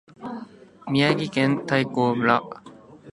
[0.91, 2.41] 宮城県大衡村